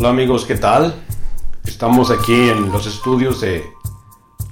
Hola 0.00 0.08
amigos, 0.08 0.46
¿qué 0.46 0.54
tal? 0.54 0.94
Estamos 1.66 2.10
aquí 2.10 2.48
en 2.48 2.72
los 2.72 2.86
estudios 2.86 3.42
de 3.42 3.62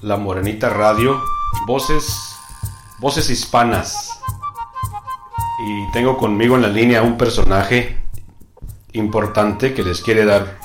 La 0.03 0.19
Morenita 0.19 0.69
Radio, 0.69 1.23
voces, 1.67 2.37
voces 3.01 3.31
hispanas. 3.31 4.21
Y 5.67 5.91
tengo 5.93 6.19
conmigo 6.19 6.57
en 6.57 6.61
la 6.61 6.69
línea 6.69 7.03
un 7.03 7.17
personaje 7.17 7.96
importante 8.93 9.73
que 9.73 9.82
les 9.82 10.03
quiere 10.03 10.27
dar 10.27 10.59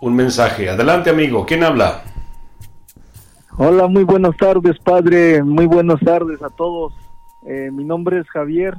un 0.00 0.14
mensaje. 0.14 0.70
Adelante 0.70 1.10
amigo, 1.10 1.44
¿quién 1.44 1.64
habla? 1.64 2.04
Hola, 3.56 3.88
muy 3.88 4.04
buenas 4.04 4.36
tardes 4.36 4.78
padre, 4.78 5.42
muy 5.42 5.66
buenas 5.66 5.98
tardes 5.98 6.40
a 6.40 6.50
todos. 6.50 6.92
Eh, 7.48 7.72
mi 7.72 7.82
nombre 7.82 8.20
es 8.20 8.30
Javier 8.30 8.76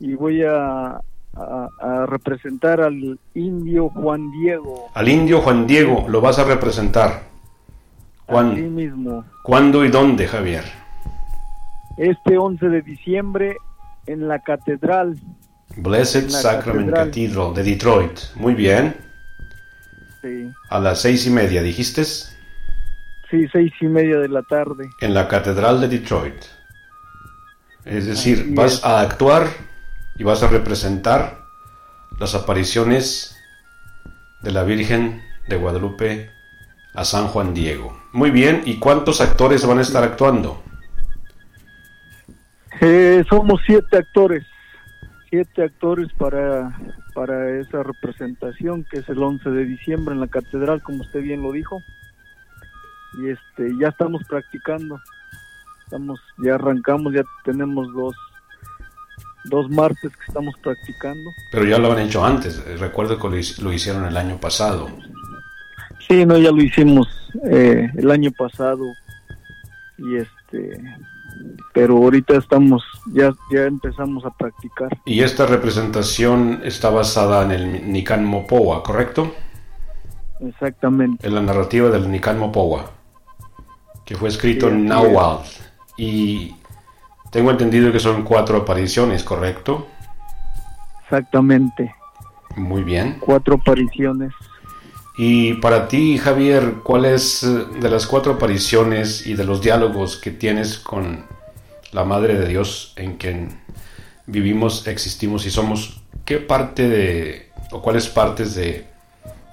y 0.00 0.14
voy 0.16 0.42
a, 0.42 1.00
a, 1.36 2.06
representar 2.06 2.80
al 2.80 3.18
indio 3.34 3.88
Juan 3.90 4.30
Diego. 4.32 4.90
Al 4.94 5.08
indio 5.08 5.40
Juan 5.40 5.66
Diego 5.66 6.06
lo 6.08 6.20
vas 6.20 6.38
a 6.38 6.44
representar. 6.44 7.22
¿Cuándo? 8.26 8.56
mismo. 8.56 9.24
¿Cuándo 9.42 9.84
y 9.84 9.88
dónde, 9.88 10.26
Javier? 10.26 10.64
Este 11.96 12.36
11 12.36 12.68
de 12.68 12.82
diciembre 12.82 13.56
en 14.06 14.28
la 14.28 14.40
catedral. 14.40 15.16
Blessed 15.76 16.30
Sacrament 16.30 16.92
Cathedral 16.92 17.54
de 17.54 17.62
Detroit. 17.62 18.18
Muy 18.34 18.54
bien. 18.54 18.96
Sí. 20.22 20.50
A 20.70 20.80
las 20.80 21.00
seis 21.00 21.26
y 21.26 21.30
media, 21.30 21.62
¿dijiste? 21.62 22.04
Sí, 22.04 23.46
seis 23.52 23.72
y 23.80 23.86
media 23.86 24.18
de 24.18 24.28
la 24.28 24.42
tarde. 24.42 24.88
En 25.00 25.14
la 25.14 25.28
catedral 25.28 25.80
de 25.80 25.88
Detroit. 25.88 26.44
Es 27.84 28.06
decir, 28.06 28.46
vas 28.50 28.84
a 28.84 29.00
actuar 29.00 29.46
y 30.18 30.24
vas 30.24 30.42
a 30.42 30.48
representar 30.48 31.46
las 32.18 32.34
apariciones 32.34 33.36
de 34.42 34.52
la 34.52 34.64
Virgen 34.64 35.22
de 35.48 35.56
Guadalupe 35.56 36.30
a 36.94 37.04
San 37.04 37.28
Juan 37.28 37.52
Diego. 37.52 37.96
Muy 38.12 38.30
bien, 38.30 38.62
¿y 38.64 38.78
cuántos 38.78 39.20
actores 39.20 39.66
van 39.66 39.78
a 39.78 39.82
estar 39.82 40.02
actuando? 40.02 40.62
Eh, 42.80 43.24
somos 43.28 43.60
siete 43.66 43.98
actores, 43.98 44.46
siete 45.28 45.64
actores 45.64 46.08
para, 46.18 46.78
para 47.14 47.58
esa 47.58 47.82
representación 47.82 48.84
que 48.90 48.98
es 48.98 49.08
el 49.08 49.22
11 49.22 49.50
de 49.50 49.64
diciembre 49.64 50.14
en 50.14 50.20
la 50.20 50.28
catedral, 50.28 50.82
como 50.82 51.02
usted 51.02 51.22
bien 51.22 51.42
lo 51.42 51.52
dijo. 51.52 51.82
Y 53.18 53.28
este, 53.30 53.72
ya 53.80 53.88
estamos 53.88 54.22
practicando, 54.28 55.00
estamos, 55.84 56.20
ya 56.38 56.54
arrancamos, 56.54 57.14
ya 57.14 57.22
tenemos 57.44 57.92
dos 57.94 58.14
dos 59.48 59.70
martes 59.70 60.12
que 60.16 60.24
estamos 60.28 60.54
practicando. 60.62 61.34
Pero 61.50 61.64
ya 61.64 61.78
lo 61.78 61.92
han 61.92 61.98
hecho 62.00 62.24
antes, 62.24 62.62
recuerdo 62.78 63.18
que 63.18 63.42
lo, 63.62 63.72
hicieron 63.72 64.04
el 64.04 64.16
año 64.16 64.38
pasado. 64.38 64.88
Sí, 66.06 66.24
no, 66.24 66.36
ya 66.38 66.50
lo 66.50 66.62
hicimos 66.62 67.08
eh, 67.44 67.90
el 67.96 68.10
año 68.10 68.30
pasado 68.36 68.84
y 69.98 70.16
este, 70.16 70.80
pero 71.74 71.96
ahorita 71.96 72.36
estamos, 72.36 72.84
ya, 73.12 73.34
ya 73.52 73.64
empezamos 73.64 74.24
a 74.24 74.30
practicar. 74.30 74.88
Y 75.04 75.22
esta 75.22 75.46
representación 75.46 76.60
está 76.64 76.90
basada 76.90 77.42
en 77.44 77.50
el 77.50 77.92
Nican 77.92 78.24
Mopoa, 78.24 78.82
¿correcto? 78.82 79.34
Exactamente. 80.40 81.26
En 81.26 81.34
la 81.34 81.42
narrativa 81.42 81.88
del 81.90 82.10
Nican 82.10 82.38
Mopoa, 82.38 82.90
que 84.04 84.16
fue 84.16 84.28
escrito 84.28 84.68
en 84.68 84.86
Nahuatl. 84.86 85.48
Y 85.98 86.54
tengo 87.36 87.50
entendido 87.50 87.92
que 87.92 88.00
son 88.00 88.22
cuatro 88.22 88.56
apariciones, 88.56 89.22
¿correcto? 89.22 89.86
Exactamente. 91.02 91.94
Muy 92.56 92.82
bien. 92.82 93.18
Cuatro 93.20 93.56
apariciones. 93.56 94.32
Y 95.18 95.52
para 95.60 95.86
ti, 95.86 96.16
Javier, 96.16 96.76
¿cuál 96.82 97.04
es 97.04 97.42
eh, 97.42 97.66
de 97.78 97.90
las 97.90 98.06
cuatro 98.06 98.32
apariciones 98.32 99.26
y 99.26 99.34
de 99.34 99.44
los 99.44 99.60
diálogos 99.60 100.16
que 100.16 100.30
tienes 100.30 100.78
con 100.78 101.26
la 101.92 102.04
Madre 102.04 102.38
de 102.38 102.48
Dios 102.48 102.94
en 102.96 103.18
quien 103.18 103.60
vivimos, 104.24 104.86
existimos 104.86 105.44
y 105.44 105.50
somos, 105.50 106.00
qué 106.24 106.38
parte 106.38 106.88
de, 106.88 107.50
o 107.70 107.82
cuáles 107.82 108.08
partes 108.08 108.54
de, 108.54 108.86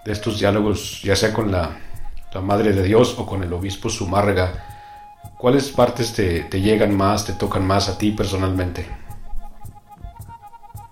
estos 0.06 0.40
diálogos, 0.40 1.02
ya 1.02 1.18
sea 1.18 1.34
con 1.34 1.52
la, 1.52 1.78
la 2.34 2.40
Madre 2.40 2.72
de 2.72 2.84
Dios 2.84 3.16
o 3.18 3.26
con 3.26 3.44
el 3.44 3.52
Obispo 3.52 3.90
Sumarga, 3.90 4.73
¿Cuáles 5.44 5.74
partes 5.74 6.14
te, 6.14 6.62
llegan 6.62 6.96
más, 6.96 7.26
te 7.26 7.34
tocan 7.34 7.68
más 7.68 7.90
a 7.90 7.98
ti 7.98 8.12
personalmente? 8.12 8.88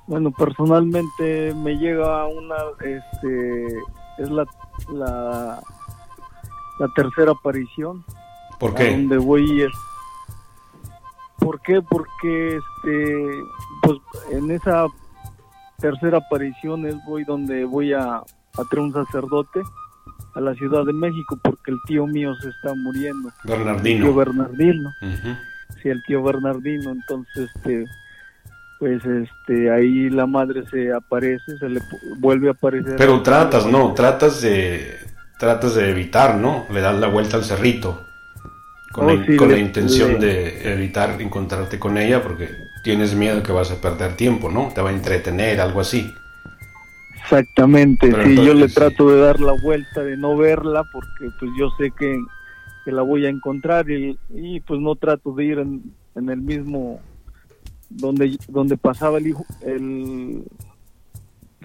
Bueno, 0.07 0.29
personalmente 0.31 1.53
me 1.55 1.77
llega 1.77 2.25
una, 2.25 2.55
este, 2.81 3.67
es 4.17 4.29
la, 4.29 4.45
la, 4.91 5.63
tercera 6.97 7.31
aparición. 7.31 8.03
¿Por 8.59 8.73
qué? 8.73 8.91
donde 8.91 9.19
voy, 9.19 9.65
¿por 11.39 11.61
qué? 11.61 11.81
Porque, 11.81 12.57
este, 12.57 13.27
pues 13.83 13.99
en 14.31 14.51
esa 14.51 14.85
tercera 15.77 16.17
aparición 16.17 16.85
es 16.87 16.97
voy 17.05 17.23
donde 17.23 17.63
voy 17.63 17.93
a, 17.93 18.15
a 18.15 18.63
traer 18.69 18.81
un 18.81 18.91
sacerdote 18.91 19.61
a 20.33 20.41
la 20.41 20.53
Ciudad 20.55 20.85
de 20.85 20.93
México 20.93 21.37
porque 21.41 21.71
el 21.71 21.77
tío 21.85 22.07
mío 22.07 22.33
se 22.35 22.49
está 22.49 22.73
muriendo. 22.73 23.29
Bernardino. 23.43 23.97
El 23.97 24.03
tío 24.03 24.15
Bernardino. 24.15 24.93
Sí, 25.81 25.89
el 25.89 26.03
tío 26.03 26.23
Bernardino. 26.23 26.91
Entonces, 26.91 27.49
este, 27.55 27.85
pues, 28.79 29.01
este, 29.05 29.71
ahí 29.71 30.09
la 30.09 30.25
madre 30.25 30.63
se 30.69 30.93
aparece, 30.93 31.57
se 31.57 31.69
le 31.69 31.81
vuelve 32.17 32.49
a 32.49 32.51
aparecer. 32.51 32.95
Pero 32.97 33.21
tratas, 33.21 33.65
¿no? 33.65 33.93
Tratas 33.93 34.41
de, 34.41 34.97
tratas 35.37 35.75
de 35.75 35.89
evitar, 35.89 36.35
¿no? 36.37 36.65
Le 36.71 36.81
das 36.81 36.97
la 36.99 37.07
vuelta 37.07 37.37
al 37.37 37.43
cerrito. 37.43 38.05
Con, 38.91 39.05
oh, 39.05 39.13
la, 39.13 39.37
con 39.37 39.51
la, 39.51 39.57
intención 39.57 40.19
de 40.19 40.73
evitar 40.73 41.21
encontrarte 41.21 41.79
con 41.79 41.97
ella 41.97 42.21
porque 42.21 42.49
tienes 42.83 43.15
miedo 43.15 43.41
que 43.41 43.53
vas 43.53 43.71
a 43.71 43.79
perder 43.79 44.17
tiempo, 44.17 44.49
¿no? 44.49 44.69
Te 44.75 44.81
va 44.81 44.89
a 44.89 44.93
entretener, 44.93 45.61
algo 45.61 45.79
así. 45.79 46.13
Exactamente, 47.31 48.11
sí, 48.25 48.35
yo 48.35 48.53
le 48.53 48.67
trato 48.67 49.09
de 49.09 49.21
dar 49.21 49.39
la 49.39 49.53
vuelta, 49.53 50.03
de 50.03 50.17
no 50.17 50.35
verla, 50.35 50.83
porque 50.91 51.33
pues 51.39 51.49
yo 51.57 51.69
sé 51.77 51.91
que, 51.97 52.19
la 52.91 53.03
voy 53.03 53.25
a 53.25 53.29
encontrar 53.29 53.89
y, 53.89 54.17
pues 54.67 54.81
no 54.81 54.95
trato 54.95 55.31
de 55.31 55.45
ir 55.45 55.59
en, 55.59 55.93
el 56.15 56.41
mismo 56.41 56.99
donde 57.89 58.37
donde 58.49 58.75
pasaba 58.75 59.17
el 59.17 59.27
hijo 59.27 59.45
el 59.61 60.43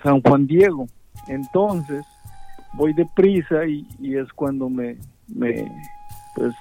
San 0.04 0.20
Juan 0.22 0.46
Diego. 0.46 0.86
Entonces 1.26 2.04
voy 2.74 2.92
deprisa 2.92 3.66
y, 3.66 3.84
y 3.98 4.16
es 4.16 4.32
cuando 4.34 4.68
me, 4.68 4.98
me 5.26 5.68
pues 6.36 6.54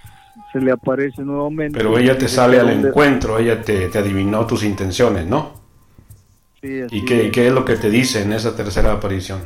se 0.51 0.59
le 0.59 0.71
aparece 0.71 1.21
nuevamente 1.21 1.77
pero 1.77 1.97
ella 1.97 2.17
te 2.17 2.27
sale 2.27 2.59
al 2.59 2.69
encuentro 2.69 3.37
ella 3.37 3.61
te, 3.61 3.87
te 3.89 3.97
adivinó 3.97 4.45
tus 4.45 4.63
intenciones 4.63 5.25
no 5.25 5.64
¿Y 6.91 7.05
qué, 7.05 7.47
es. 7.47 7.53
lo 7.53 7.65
que 7.65 7.75
te 7.75 7.89
dice 7.89 8.23
en 8.23 8.33
esa 8.33 8.55
tercera 8.55 8.93
aparición? 8.93 9.41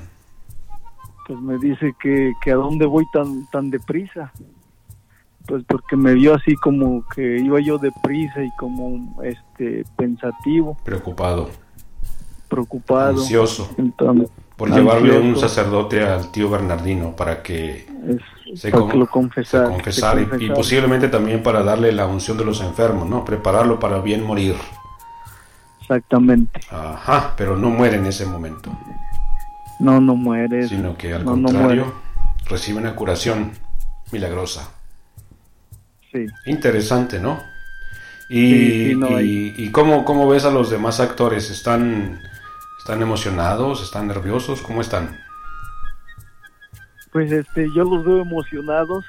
Pues 1.27 1.39
me 1.39 1.57
dice 1.57 1.93
que, 2.01 2.33
a 2.51 2.55
dónde 2.55 2.85
voy 2.85 3.05
tan, 3.13 3.47
tan 3.51 3.69
deprisa. 3.69 4.31
Pues 5.47 5.63
porque 5.67 5.95
me 5.95 6.13
vio 6.13 6.35
así 6.35 6.55
como 6.55 7.03
que 7.15 7.37
iba 7.39 7.59
yo 7.59 7.77
deprisa 7.77 8.43
y 8.43 8.49
como 8.57 9.21
este 9.23 9.83
pensativo. 9.97 10.77
Preocupado. 10.83 11.49
Preocupado. 12.47 13.21
Ansioso. 13.21 13.69
por 14.55 14.71
llevarle 14.71 15.17
un 15.19 15.37
sacerdote 15.37 16.03
al 16.03 16.31
tío 16.31 16.49
Bernardino 16.49 17.15
para 17.15 17.41
que 17.41 17.87
se, 18.55 18.71
lo 18.71 19.07
confesara, 19.07 19.77
y, 20.39 20.45
y, 20.45 20.49
posiblemente 20.49 21.07
también 21.07 21.43
para 21.43 21.63
darle 21.63 21.91
la 21.91 22.07
unción 22.07 22.37
de 22.37 22.45
los 22.45 22.61
enfermos, 22.61 23.07
¿no? 23.07 23.23
Prepararlo 23.23 23.79
para 23.79 23.99
bien 23.99 24.23
morir. 24.25 24.55
Exactamente. 25.89 26.59
Ajá, 26.69 27.33
pero 27.35 27.57
no 27.57 27.71
muere 27.71 27.97
en 27.97 28.05
ese 28.05 28.23
momento. 28.23 28.71
No, 29.79 29.99
no 29.99 30.15
muere. 30.15 30.67
Sino 30.67 30.95
que 30.95 31.15
al 31.15 31.23
contrario, 31.23 31.91
recibe 32.47 32.77
una 32.77 32.95
curación 32.95 33.53
milagrosa. 34.11 34.69
Sí. 36.11 36.27
Interesante, 36.45 37.19
¿no? 37.19 37.41
Y, 38.29 38.91
y, 38.91 39.71
cómo, 39.71 40.05
cómo, 40.05 40.29
ves 40.29 40.45
a 40.45 40.51
los 40.51 40.69
demás 40.69 40.99
actores? 40.99 41.49
¿Están, 41.49 42.21
¿Están 42.77 43.01
emocionados? 43.01 43.81
¿Están 43.81 44.07
nerviosos? 44.07 44.61
¿Cómo 44.61 44.81
están? 44.81 45.17
Pues 47.11 47.31
este, 47.31 47.67
yo 47.75 47.83
los 47.83 48.05
veo 48.05 48.21
emocionados 48.21 49.05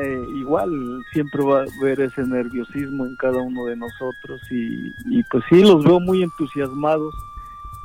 eh, 0.00 0.26
igual 0.36 0.70
siempre 1.12 1.42
va 1.42 1.60
a 1.60 1.66
haber 1.80 2.00
ese 2.00 2.22
nerviosismo 2.22 3.06
en 3.06 3.16
cada 3.16 3.38
uno 3.38 3.64
de 3.66 3.76
nosotros 3.76 4.40
y, 4.50 5.22
pues 5.30 5.44
sí, 5.48 5.62
los 5.62 5.84
veo 5.84 6.00
muy 6.00 6.22
entusiasmados. 6.22 7.14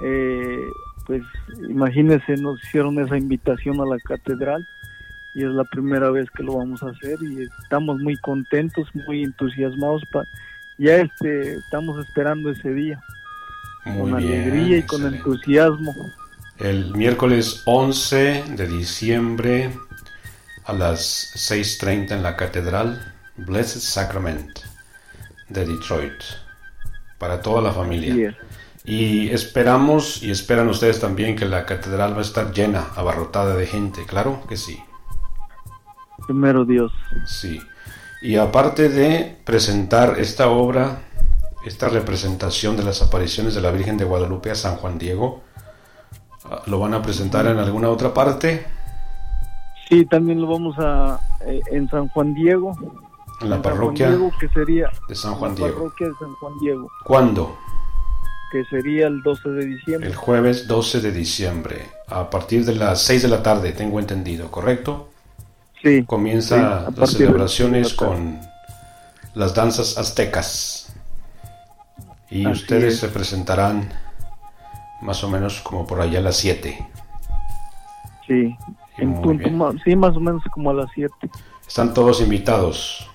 Eh, 0.01 0.71
pues 1.05 1.23
imagínense, 1.69 2.37
nos 2.37 2.63
hicieron 2.63 2.99
esa 2.99 3.17
invitación 3.17 3.79
a 3.81 3.85
la 3.85 3.97
catedral 3.99 4.65
y 5.35 5.43
es 5.43 5.51
la 5.51 5.63
primera 5.65 6.09
vez 6.11 6.29
que 6.31 6.43
lo 6.43 6.57
vamos 6.57 6.83
a 6.83 6.89
hacer 6.89 7.17
y 7.21 7.43
estamos 7.63 7.99
muy 7.99 8.15
contentos, 8.17 8.87
muy 9.07 9.23
entusiasmados. 9.23 10.03
ya 10.77 10.97
este, 10.97 11.55
estamos 11.55 12.05
esperando 12.05 12.51
ese 12.51 12.73
día 12.73 12.99
con 13.83 14.15
alegría 14.15 14.77
y 14.77 14.83
con 14.83 15.05
entusiasmo. 15.05 15.93
El 16.59 16.95
miércoles 16.95 17.63
11 17.65 18.43
de 18.55 18.67
diciembre 18.67 19.71
a 20.65 20.73
las 20.73 21.33
6.30 21.35 22.11
en 22.11 22.23
la 22.23 22.35
Catedral 22.35 23.13
Blessed 23.37 23.81
Sacrament 23.81 24.59
de 25.49 25.65
Detroit. 25.65 26.13
Para 27.17 27.41
toda 27.41 27.61
la 27.61 27.71
familia. 27.71 28.37
Y 28.85 29.29
esperamos 29.29 30.21
y 30.21 30.31
esperan 30.31 30.67
ustedes 30.67 30.99
también 30.99 31.35
que 31.35 31.45
la 31.45 31.65
catedral 31.65 32.13
va 32.13 32.19
a 32.19 32.21
estar 32.21 32.51
llena, 32.51 32.87
abarrotada 32.95 33.55
de 33.55 33.65
gente, 33.65 34.05
claro 34.05 34.43
que 34.47 34.57
sí. 34.57 34.77
Primero 36.25 36.65
Dios. 36.65 36.91
Sí. 37.25 37.61
Y 38.21 38.35
aparte 38.35 38.89
de 38.89 39.37
presentar 39.45 40.19
esta 40.19 40.49
obra, 40.49 41.01
esta 41.65 41.87
representación 41.87 42.75
de 42.75 42.83
las 42.83 43.01
apariciones 43.01 43.55
de 43.55 43.61
la 43.61 43.71
Virgen 43.71 43.97
de 43.97 44.05
Guadalupe 44.05 44.51
a 44.51 44.55
San 44.55 44.75
Juan 44.75 44.97
Diego, 44.97 45.43
ah, 46.45 46.61
¿lo 46.65 46.79
van 46.79 46.93
a 46.93 47.01
presentar 47.01 47.47
en 47.47 47.59
alguna 47.59 47.89
otra 47.89 48.13
parte? 48.13 48.65
Sí, 49.89 50.05
también 50.05 50.41
lo 50.41 50.47
vamos 50.47 50.75
a 50.79 51.19
eh, 51.45 51.61
en 51.71 51.89
San 51.89 52.07
Juan 52.09 52.33
Diego. 52.33 52.75
En 53.41 53.49
la 53.49 53.61
parroquia 53.61 54.17
que 54.39 54.47
sería 54.49 54.89
de 55.07 55.15
San 55.15 55.35
Juan 55.35 55.55
Diego. 55.55 55.73
Parroquia 55.73 56.07
de 56.07 56.13
San 56.19 56.33
Juan 56.35 56.53
Diego. 56.61 56.89
¿Cuándo? 57.03 57.57
Que 58.51 58.63
sería 58.65 59.07
el 59.07 59.21
12 59.21 59.49
de 59.49 59.65
diciembre. 59.65 60.09
El 60.09 60.15
jueves 60.15 60.67
12 60.67 61.01
de 61.01 61.11
diciembre, 61.11 61.89
a 62.07 62.29
partir 62.29 62.63
de 62.65 62.75
las 62.75 63.01
6 63.01 63.23
de 63.23 63.27
la 63.27 63.43
tarde, 63.43 63.71
tengo 63.73 63.99
entendido, 63.99 64.49
¿correcto? 64.49 65.09
Sí. 65.81 66.03
Comienza 66.05 66.89
las 66.95 67.11
celebraciones 67.11 67.93
con 67.93 68.39
las 69.33 69.53
danzas 69.53 69.97
aztecas. 69.97 70.93
Y 72.29 72.47
ustedes 72.47 72.99
se 72.99 73.09
presentarán 73.09 73.89
más 75.01 75.23
o 75.23 75.29
menos 75.29 75.59
como 75.61 75.85
por 75.85 75.99
allá 75.99 76.19
a 76.19 76.21
las 76.21 76.37
7. 76.37 76.87
Sí, 78.25 78.55
en 78.97 79.21
punto, 79.21 79.73
sí, 79.83 79.95
más 79.95 80.15
o 80.15 80.19
menos 80.19 80.43
como 80.53 80.69
a 80.69 80.73
las 80.73 80.89
7. 80.93 81.13
Están 81.67 81.93
todos 81.93 82.21
invitados. 82.21 83.09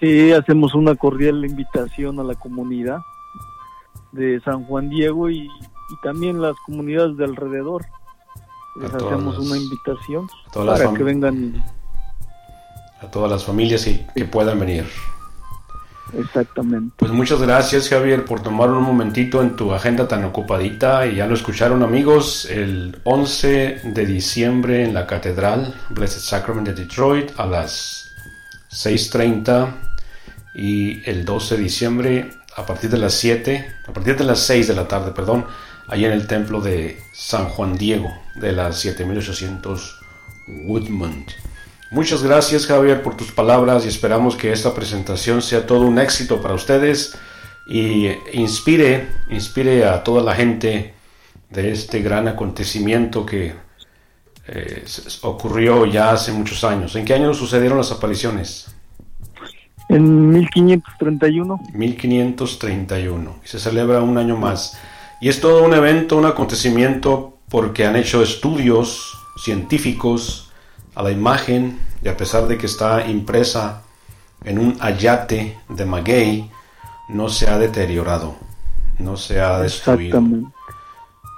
Sí, 0.00 0.32
hacemos 0.32 0.74
una 0.74 0.94
cordial 0.94 1.44
invitación 1.44 2.20
a 2.20 2.22
la 2.22 2.34
comunidad 2.34 3.00
de 4.12 4.40
San 4.40 4.64
Juan 4.64 4.88
Diego 4.88 5.28
y, 5.28 5.48
también 6.02 6.40
las 6.40 6.54
comunidades 6.66 7.16
de 7.16 7.24
alrededor. 7.24 7.86
Les 8.80 8.92
hacemos 8.94 9.38
una 9.38 9.56
invitación 9.56 10.28
para 10.52 10.92
que 10.92 11.02
vengan. 11.02 11.64
A 13.00 13.10
todas 13.10 13.30
las 13.30 13.44
familias 13.44 13.88
que 14.14 14.24
puedan 14.26 14.60
venir. 14.60 14.86
Exactamente. 16.16 16.94
Pues 16.96 17.12
muchas 17.12 17.40
gracias 17.40 17.88
Javier 17.88 18.24
por 18.24 18.42
tomar 18.42 18.70
un 18.70 18.82
momentito 18.82 19.42
en 19.42 19.56
tu 19.56 19.72
agenda 19.72 20.08
tan 20.08 20.24
ocupadita 20.24 21.06
y 21.06 21.16
ya 21.16 21.26
lo 21.26 21.34
escucharon 21.34 21.82
amigos, 21.82 22.46
el 22.50 22.98
11 23.04 23.80
de 23.84 24.06
diciembre 24.06 24.84
en 24.84 24.94
la 24.94 25.06
Catedral 25.06 25.74
Blessed 25.90 26.20
Sacrament 26.20 26.68
de 26.68 26.74
Detroit 26.74 27.32
a 27.38 27.46
las 27.46 28.14
6.30 28.70 29.68
y 30.54 31.08
el 31.08 31.24
12 31.24 31.56
de 31.56 31.62
diciembre 31.62 32.30
a 32.56 32.66
partir 32.66 32.90
de 32.90 32.98
las 32.98 33.14
7, 33.14 33.76
a 33.86 33.92
partir 33.92 34.16
de 34.16 34.24
las 34.24 34.40
6 34.40 34.66
de 34.66 34.74
la 34.74 34.88
tarde, 34.88 35.12
perdón, 35.12 35.46
ahí 35.86 36.04
en 36.04 36.12
el 36.12 36.26
templo 36.26 36.60
de 36.60 37.00
San 37.12 37.46
Juan 37.46 37.78
Diego 37.78 38.12
de 38.34 38.52
las 38.52 38.80
7800 38.80 40.00
Woodmont. 40.66 41.30
Muchas 41.90 42.22
gracias 42.22 42.66
Javier 42.66 43.02
por 43.02 43.16
tus 43.16 43.32
palabras 43.32 43.86
y 43.86 43.88
esperamos 43.88 44.36
que 44.36 44.52
esta 44.52 44.74
presentación 44.74 45.40
sea 45.40 45.66
todo 45.66 45.80
un 45.80 45.98
éxito 45.98 46.42
para 46.42 46.54
ustedes 46.54 47.16
y 47.66 48.08
inspire, 48.34 49.08
inspire 49.30 49.86
a 49.86 50.04
toda 50.04 50.22
la 50.22 50.34
gente 50.34 50.94
de 51.48 51.70
este 51.70 52.00
gran 52.00 52.28
acontecimiento 52.28 53.24
que 53.24 53.54
eh, 54.48 54.84
ocurrió 55.22 55.86
ya 55.86 56.10
hace 56.10 56.32
muchos 56.32 56.62
años. 56.64 56.94
¿En 56.94 57.06
qué 57.06 57.14
año 57.14 57.32
sucedieron 57.32 57.78
las 57.78 57.90
apariciones? 57.90 58.74
En 59.88 60.30
1531. 60.30 61.60
1531. 61.72 63.36
Y 63.44 63.48
se 63.48 63.58
celebra 63.58 64.02
un 64.02 64.18
año 64.18 64.36
más. 64.36 64.78
Y 65.20 65.30
es 65.30 65.40
todo 65.40 65.64
un 65.64 65.72
evento, 65.72 66.16
un 66.16 66.26
acontecimiento 66.26 67.38
porque 67.48 67.86
han 67.86 67.96
hecho 67.96 68.22
estudios 68.22 69.18
científicos 69.42 70.47
a 70.98 71.02
la 71.04 71.12
imagen 71.12 71.78
y 72.02 72.08
a 72.08 72.16
pesar 72.16 72.48
de 72.48 72.58
que 72.58 72.66
está 72.66 73.06
impresa 73.06 73.82
en 74.42 74.58
un 74.58 74.76
ayate 74.80 75.56
de 75.68 75.84
maguey, 75.84 76.50
no 77.08 77.28
se 77.28 77.48
ha 77.48 77.56
deteriorado, 77.56 78.34
no 78.98 79.16
se 79.16 79.40
ha 79.40 79.60
destruido. 79.60 80.20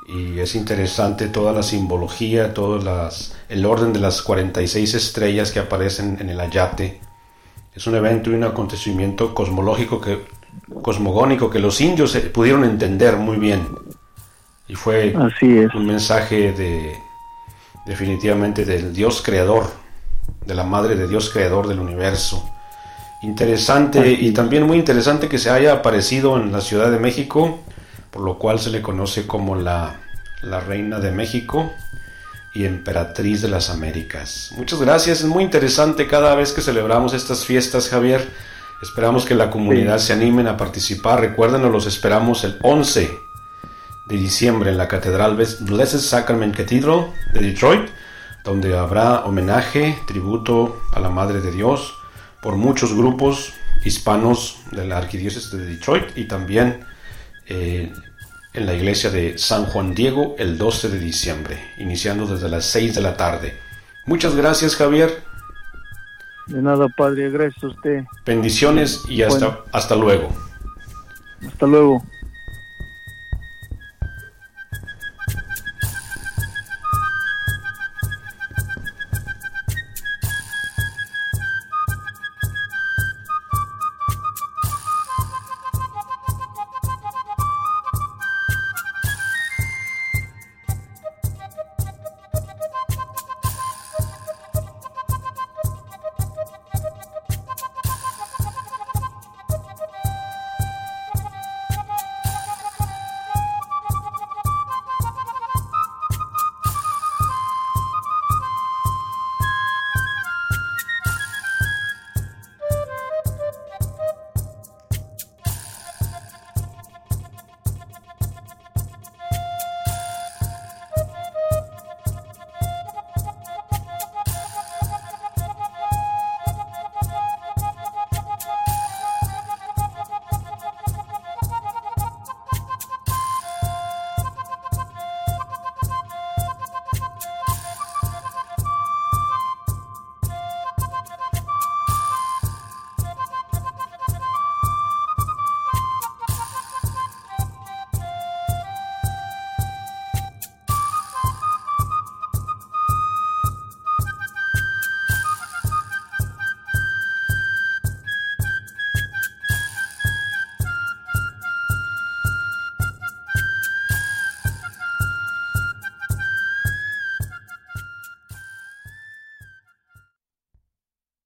Y 0.09 0.41
es 0.41 0.55
interesante 0.55 1.29
toda 1.29 1.53
la 1.53 1.63
simbología, 1.63 2.55
todo 2.55 2.79
las, 2.79 3.37
el 3.51 3.67
orden 3.67 3.93
de 3.93 4.01
las 4.01 4.23
46 4.23 4.95
estrellas 4.95 5.53
que 5.53 5.61
aparecen 5.61 6.17
en 6.21 6.31
el 6.31 6.41
ayate. 6.41 6.99
Es 7.75 7.87
un 7.87 7.97
evento 7.97 8.31
y 8.31 8.35
un 8.35 8.45
acontecimiento 8.45 9.35
cosmológico 9.35 10.01
que, 10.01 10.25
cosmogónico 10.81 11.51
que 11.51 11.59
los 11.59 11.83
indios 11.83 12.17
pudieron 12.33 12.65
entender 12.65 13.19
muy 13.19 13.37
bien. 13.37 13.69
Y 14.69 14.75
fue 14.75 15.15
un 15.75 15.87
mensaje 15.87 16.53
de, 16.53 16.97
definitivamente 17.87 18.65
del 18.65 18.93
Dios 18.93 19.23
creador, 19.23 19.71
de 20.47 20.55
la 20.55 20.65
Madre 20.65 20.97
de 20.97 21.07
Dios 21.07 21.31
creador 21.31 21.69
del 21.69 21.81
universo. 21.81 22.49
Interesante 23.23 24.13
y 24.13 24.33
también 24.33 24.67
muy 24.67 24.79
interesante 24.79 25.29
que 25.29 25.39
se 25.39 25.51
haya 25.51 25.73
aparecido 25.73 26.37
en 26.37 26.53
la 26.53 26.61
Ciudad 26.61 26.91
de 26.91 26.99
México, 26.99 27.61
por 28.11 28.23
lo 28.23 28.39
cual 28.39 28.59
se 28.59 28.71
le 28.71 28.81
conoce 28.81 29.27
como 29.27 29.57
la, 29.57 30.01
la 30.43 30.61
Reina 30.61 31.01
de 31.01 31.11
México 31.11 31.71
y 32.55 32.65
Emperatriz 32.65 33.43
de 33.43 33.49
las 33.49 33.71
Américas. 33.71 34.53
Muchas 34.57 34.81
gracias, 34.81 35.21
es 35.21 35.27
muy 35.27 35.45
interesante 35.45 36.07
cada 36.07 36.35
vez 36.35 36.53
que 36.53 36.63
celebramos 36.63 37.13
estas 37.13 37.45
fiestas, 37.45 37.89
Javier. 37.89 38.27
Esperamos 38.83 39.27
que 39.27 39.35
la 39.35 39.51
comunidad 39.51 39.99
se 39.99 40.15
animen 40.15 40.49
a 40.49 40.57
participar. 40.57 41.21
Recuerden, 41.21 41.71
los 41.71 41.87
esperamos 41.87 42.45
el 42.45 42.57
11 42.63 43.30
de 44.11 44.17
diciembre 44.17 44.71
en 44.71 44.77
la 44.77 44.89
Catedral 44.89 45.37
Blessed 45.37 46.01
Sacrament 46.01 46.57
Cathedral 46.57 47.07
de 47.33 47.41
Detroit, 47.41 47.89
donde 48.45 48.77
habrá 48.77 49.25
homenaje, 49.25 49.97
tributo 50.07 50.83
a 50.93 51.01
la 51.01 51.11
Madre 51.11 51.41
de 51.41 51.53
Dios 51.53 51.95
por 52.43 52.57
muchos 52.57 52.95
grupos 52.95 53.53
hispanos 53.85 54.59
de 54.73 54.85
la 54.85 54.99
Arquidiócesis 54.99 55.53
de 55.53 55.65
Detroit 55.65 56.17
y 56.17 56.25
también 56.25 56.81
eh, 57.47 57.93
en 58.53 58.67
la 58.67 58.75
iglesia 58.75 59.11
de 59.11 59.39
San 59.39 59.67
Juan 59.67 59.95
Diego 59.95 60.35
el 60.39 60.59
12 60.59 60.89
de 60.89 60.99
diciembre, 60.99 61.59
iniciando 61.79 62.27
desde 62.27 62.49
las 62.49 62.65
6 62.67 62.97
de 62.97 63.01
la 63.01 63.17
tarde. 63.17 63.57
Muchas 64.07 64.35
gracias 64.35 64.75
Javier. 64.75 65.23
De 66.49 66.61
nada, 66.61 66.89
Padre, 66.89 67.31
gracias 67.31 67.63
a 67.63 67.69
usted. 67.69 68.05
Bendiciones 68.27 69.03
y 69.09 69.23
hasta, 69.23 69.61
hasta 69.71 69.95
luego. 69.95 70.31
Hasta 71.47 71.67
luego. 71.67 72.03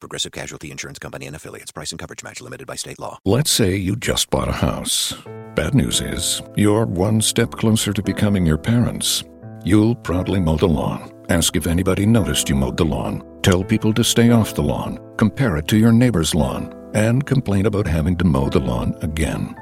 Progressive 0.00 0.32
Casualty 0.32 0.70
Insurance 0.70 0.98
Company 0.98 1.26
and 1.26 1.34
affiliates. 1.34 1.72
Price 1.72 1.90
and 1.90 1.98
coverage 1.98 2.22
match 2.22 2.40
limited 2.40 2.66
by 2.66 2.76
state 2.76 2.98
law. 2.98 3.18
Let's 3.24 3.50
say 3.50 3.74
you 3.76 3.96
just 3.96 4.30
bought 4.30 4.48
a 4.48 4.52
house. 4.52 5.12
Bad 5.54 5.74
news 5.74 6.00
is, 6.00 6.40
you're 6.56 6.86
one 6.86 7.20
step 7.20 7.50
closer 7.50 7.92
to 7.92 8.02
becoming 8.02 8.46
your 8.46 8.58
parents. 8.58 9.24
You'll 9.64 9.96
proudly 9.96 10.38
mow 10.38 10.56
the 10.56 10.68
lawn. 10.68 11.12
Ask 11.28 11.56
if 11.56 11.66
anybody 11.66 12.06
noticed 12.06 12.48
you 12.48 12.54
mowed 12.54 12.76
the 12.76 12.84
lawn. 12.84 13.24
Tell 13.42 13.64
people 13.64 13.92
to 13.94 14.04
stay 14.04 14.30
off 14.30 14.54
the 14.54 14.62
lawn. 14.62 14.98
Compare 15.16 15.56
it 15.56 15.68
to 15.68 15.76
your 15.76 15.92
neighbor's 15.92 16.34
lawn. 16.34 16.72
And 16.94 17.26
complain 17.26 17.66
about 17.66 17.86
having 17.86 18.16
to 18.18 18.24
mow 18.24 18.48
the 18.48 18.60
lawn 18.60 18.96
again. 19.02 19.54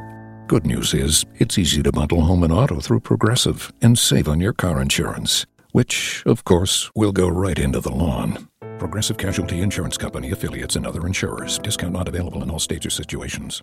Good 0.49 0.67
news 0.67 0.95
is, 0.95 1.25
it's 1.39 1.59
easy 1.59 1.83
to 1.83 1.91
bundle 1.91 2.21
home 2.21 2.45
and 2.45 2.53
auto 2.53 2.79
through 2.79 3.01
Progressive 3.01 3.73
and 3.83 3.99
save 3.99 4.29
on 4.29 4.41
your 4.41 4.53
car 4.53 4.81
insurance, 4.81 5.47
which, 5.73 6.23
of 6.25 6.45
course, 6.45 6.91
will 6.95 7.13
go 7.13 7.27
right 7.27 7.59
into 7.59 7.81
the 7.81 7.91
lawn. 7.91 8.49
Progressive 8.79 9.17
Casualty 9.17 9.63
Insurance 9.63 9.97
Company 9.97 10.33
affiliates 10.33 10.77
and 10.77 10.87
other 10.87 11.07
insurers. 11.07 11.59
Discount 11.59 11.95
not 11.95 12.09
available 12.09 12.43
in 12.43 12.51
all 12.51 12.59
states 12.59 12.85
or 12.85 12.91
situations. 12.91 13.55